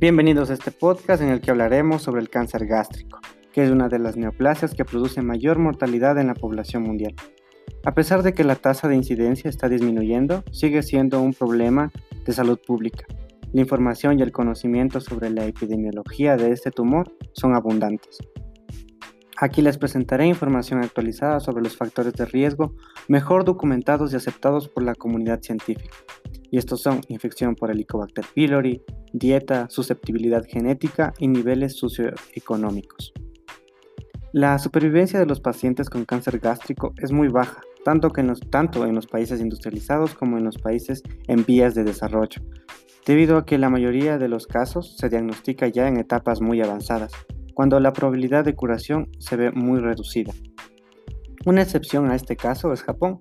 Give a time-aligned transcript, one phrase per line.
[0.00, 3.18] Bienvenidos a este podcast en el que hablaremos sobre el cáncer gástrico,
[3.52, 7.16] que es una de las neoplasias que produce mayor mortalidad en la población mundial.
[7.84, 11.90] A pesar de que la tasa de incidencia está disminuyendo, sigue siendo un problema
[12.24, 13.06] de salud pública.
[13.52, 18.18] La información y el conocimiento sobre la epidemiología de este tumor son abundantes.
[19.36, 22.72] Aquí les presentaré información actualizada sobre los factores de riesgo
[23.08, 25.96] mejor documentados y aceptados por la comunidad científica.
[26.50, 28.82] Y estos son infección por Helicobacter pylori,
[29.12, 33.12] dieta, susceptibilidad genética y niveles socioeconómicos.
[34.32, 38.84] La supervivencia de los pacientes con cáncer gástrico es muy baja, tanto, en los, tanto
[38.84, 42.42] en los países industrializados como en los países en vías de desarrollo,
[43.06, 47.12] debido a que la mayoría de los casos se diagnostica ya en etapas muy avanzadas,
[47.54, 50.32] cuando la probabilidad de curación se ve muy reducida.
[51.46, 53.16] Una excepción a este caso es Japón,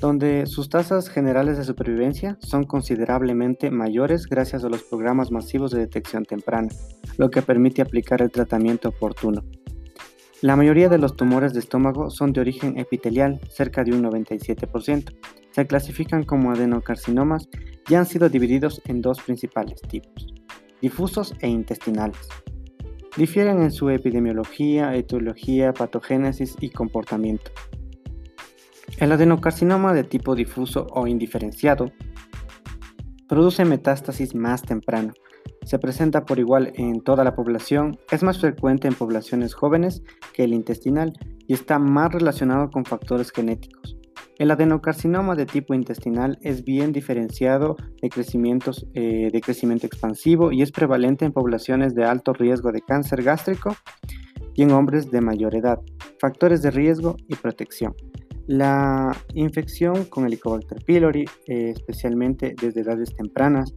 [0.00, 5.80] donde sus tasas generales de supervivencia son considerablemente mayores gracias a los programas masivos de
[5.80, 6.68] detección temprana,
[7.16, 9.44] lo que permite aplicar el tratamiento oportuno.
[10.44, 15.14] La mayoría de los tumores de estómago son de origen epitelial, cerca de un 97%.
[15.52, 17.48] Se clasifican como adenocarcinomas
[17.88, 20.34] y han sido divididos en dos principales tipos,
[20.82, 22.28] difusos e intestinales.
[23.16, 27.52] Difieren en su epidemiología, etiología, patogénesis y comportamiento.
[28.98, 31.90] El adenocarcinoma de tipo difuso o indiferenciado
[33.28, 35.12] produce metástasis más temprano.
[35.64, 40.44] Se presenta por igual en toda la población, es más frecuente en poblaciones jóvenes que
[40.44, 41.12] el intestinal
[41.48, 43.96] y está más relacionado con factores genéticos.
[44.38, 48.10] El adenocarcinoma de tipo intestinal es bien diferenciado de,
[48.94, 53.76] eh, de crecimiento expansivo y es prevalente en poblaciones de alto riesgo de cáncer gástrico
[54.54, 55.80] y en hombres de mayor edad.
[56.20, 57.94] Factores de riesgo y protección.
[58.46, 63.72] La infección con Helicobacter pylori, eh, especialmente desde edades tempranas,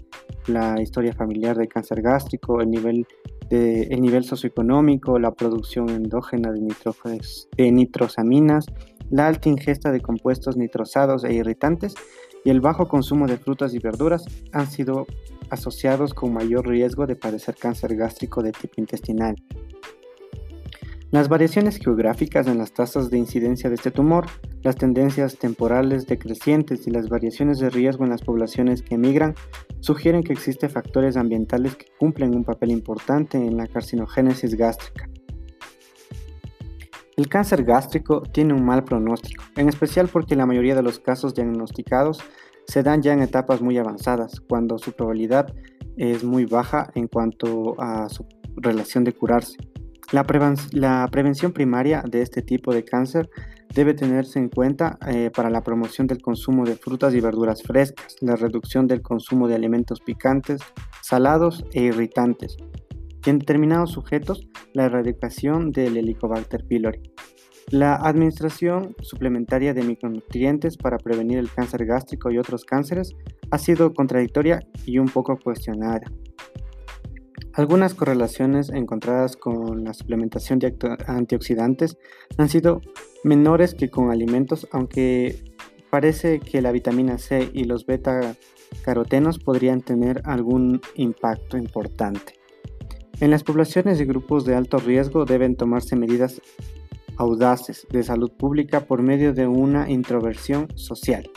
[0.48, 3.08] la historia familiar de cáncer gástrico, el nivel,
[3.50, 6.60] el nivel socioeconómico, la producción endógena de,
[7.58, 8.66] de nitrosaminas,
[9.10, 11.96] la alta ingesta de compuestos nitrosados e irritantes
[12.44, 15.06] y el bajo consumo de frutas y verduras han sido
[15.50, 19.36] asociados con mayor riesgo de padecer cáncer gástrico de tipo intestinal.
[21.10, 24.26] Las variaciones geográficas en las tasas de incidencia de este tumor,
[24.68, 29.34] las tendencias temporales decrecientes y las variaciones de riesgo en las poblaciones que emigran
[29.80, 35.10] sugieren que existen factores ambientales que cumplen un papel importante en la carcinogénesis gástrica.
[37.16, 41.34] El cáncer gástrico tiene un mal pronóstico, en especial porque la mayoría de los casos
[41.34, 42.20] diagnosticados
[42.68, 45.48] se dan ya en etapas muy avanzadas, cuando su probabilidad
[45.96, 48.26] es muy baja en cuanto a su
[48.58, 49.56] relación de curarse.
[50.12, 53.30] La, prevención primaria de este tipo de cáncer
[53.74, 58.16] debe tenerse en cuenta eh, para la promoción del consumo de frutas y verduras frescas,
[58.22, 60.62] la reducción del consumo de alimentos picantes,
[61.02, 62.58] salados e irritantes,
[63.26, 67.02] en determinados sujetos la erradicación del Helicobacter pylori.
[67.70, 73.14] La administración suplementaria de micronutrientes para prevenir el cáncer gástrico y otros cánceres
[73.52, 76.06] ha sido contradictoria y un poco cuestionada.
[77.58, 81.98] Algunas correlaciones encontradas con la suplementación de antioxidantes
[82.38, 82.82] han sido
[83.28, 85.44] menores que con alimentos, aunque
[85.90, 88.36] parece que la vitamina C y los beta
[88.84, 92.34] carotenos podrían tener algún impacto importante.
[93.20, 96.42] En las poblaciones y grupos de alto riesgo deben tomarse medidas
[97.18, 101.30] audaces de salud pública por medio de una introversión social,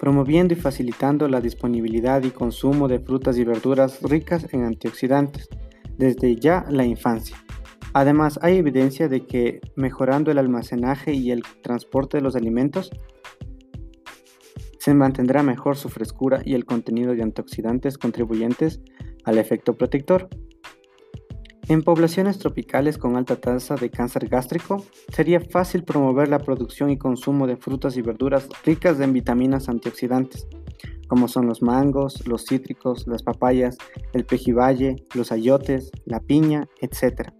[0.00, 5.48] promoviendo y facilitando la disponibilidad y consumo de frutas y verduras ricas en antioxidantes
[5.96, 7.36] desde ya la infancia.
[7.92, 12.90] Además, hay evidencia de que mejorando el almacenaje y el transporte de los alimentos,
[14.78, 18.80] se mantendrá mejor su frescura y el contenido de antioxidantes contribuyentes
[19.24, 20.28] al efecto protector.
[21.68, 26.98] En poblaciones tropicales con alta tasa de cáncer gástrico, sería fácil promover la producción y
[26.98, 30.48] consumo de frutas y verduras ricas en vitaminas antioxidantes,
[31.08, 33.76] como son los mangos, los cítricos, las papayas,
[34.14, 37.30] el pejibaye, los ayotes, la piña, etc.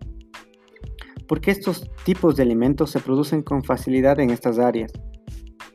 [1.31, 4.91] Porque estos tipos de alimentos se producen con facilidad en estas áreas,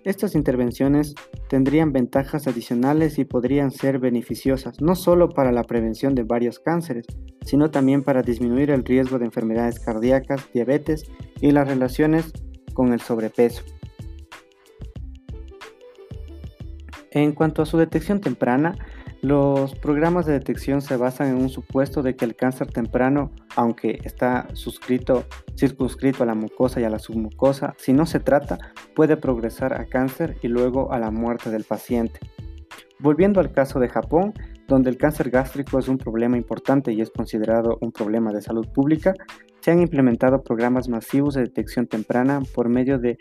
[0.04, 1.16] estas intervenciones
[1.48, 7.06] tendrían ventajas adicionales y podrían ser beneficiosas no solo para la prevención de varios cánceres,
[7.46, 11.06] sino también para disminuir el riesgo de enfermedades cardíacas, diabetes
[11.40, 12.34] y las relaciones
[12.74, 13.64] con el sobrepeso.
[17.12, 18.78] En cuanto a su detección temprana,
[19.26, 24.00] los programas de detección se basan en un supuesto de que el cáncer temprano, aunque
[24.04, 25.24] está suscrito,
[25.58, 28.60] circunscrito a la mucosa y a la submucosa, si no se trata,
[28.94, 32.20] puede progresar a cáncer y luego a la muerte del paciente.
[33.00, 34.34] Volviendo al caso de Japón,
[34.68, 38.68] donde el cáncer gástrico es un problema importante y es considerado un problema de salud
[38.68, 39.16] pública,
[39.60, 43.18] se han implementado programas masivos de detección temprana por medio de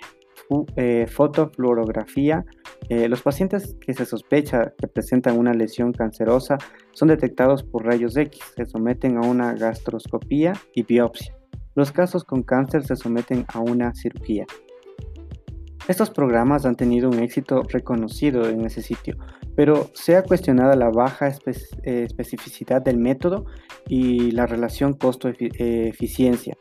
[0.76, 2.44] eh, fotofluorografía.
[2.88, 6.58] Eh, los pacientes que se sospecha que presentan una lesión cancerosa
[6.92, 11.34] son detectados por rayos X, se someten a una gastroscopía y biopsia.
[11.74, 14.46] Los casos con cáncer se someten a una cirugía.
[15.88, 19.16] Estos programas han tenido un éxito reconocido en ese sitio,
[19.54, 23.46] pero se ha cuestionado la baja eh, especificidad del método
[23.88, 26.56] y la relación costo-eficiencia.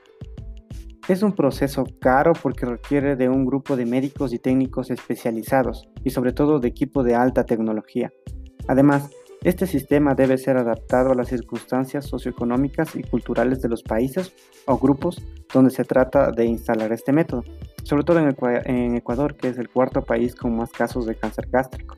[1.10, 6.12] Es un proceso caro porque requiere de un grupo de médicos y técnicos especializados y
[6.12, 8.14] sobre todo de equipo de alta tecnología.
[8.70, 9.10] Además,
[9.44, 14.34] este sistema debe ser adaptado a las circunstancias socioeconómicas y culturales de los países
[14.66, 15.22] o grupos
[15.54, 17.44] donde se trata de instalar este método,
[17.84, 21.98] sobre todo en Ecuador, que es el cuarto país con más casos de cáncer gástrico.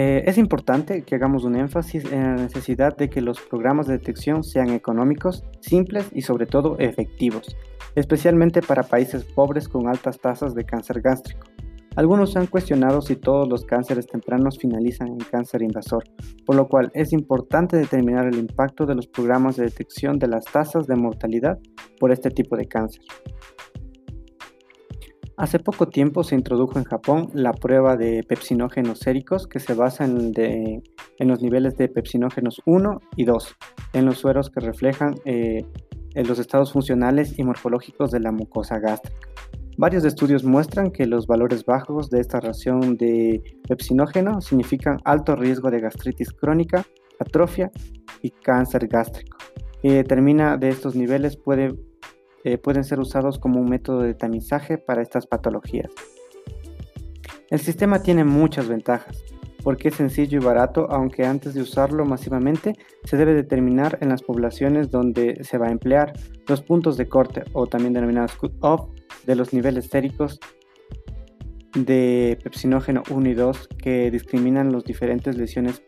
[0.00, 3.94] Eh, es importante que hagamos un énfasis en la necesidad de que los programas de
[3.94, 7.56] detección sean económicos, simples y sobre todo efectivos,
[7.96, 11.48] especialmente para países pobres con altas tasas de cáncer gástrico.
[11.96, 16.04] Algunos han cuestionado si todos los cánceres tempranos finalizan en cáncer invasor,
[16.46, 20.44] por lo cual es importante determinar el impacto de los programas de detección de las
[20.44, 21.58] tasas de mortalidad
[21.98, 23.02] por este tipo de cáncer.
[25.38, 30.04] Hace poco tiempo se introdujo en Japón la prueba de pepsinógenos séricos que se basa
[30.04, 30.82] en,
[31.20, 33.56] los niveles de pepsinógenos 1 y 2
[33.92, 35.64] en los sueros que reflejan eh,
[36.16, 39.28] los estados funcionales y morfológicos de la mucosa gástrica.
[39.76, 45.70] Varios estudios muestran que los valores bajos de esta ración de pepsinógeno significan alto riesgo
[45.70, 46.84] de gastritis crónica,
[47.20, 47.70] atrofia
[48.22, 49.38] y cáncer gástrico.
[49.84, 51.36] Y determina de estos niveles
[52.44, 55.90] eh, pueden ser usados como un método de tamizaje para estas patologías.
[57.50, 59.24] El sistema tiene muchas ventajas,
[59.62, 62.74] porque es sencillo y barato, aunque antes de usarlo masivamente
[63.04, 66.12] se debe determinar en las poblaciones donde se va a emplear
[66.46, 68.90] los puntos de corte o también denominados cut-off
[69.26, 70.38] de los niveles séricos
[71.74, 75.82] de pepsinógeno 1 y 2 que discriminan las diferentes lesiones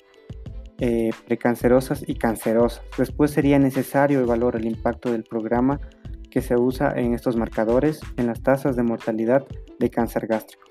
[0.78, 2.82] eh, precancerosas y cancerosas.
[2.96, 5.78] Después sería necesario evaluar el impacto del programa
[6.30, 9.44] que se usa en estos marcadores en las tasas de mortalidad
[9.78, 10.64] de cáncer gástrico.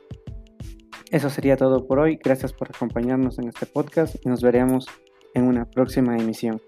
[1.12, 2.20] Eso sería todo por hoy.
[2.24, 4.88] Gracias por acompañarnos en este podcast y nos veremos
[5.34, 6.62] en una próxima emisión.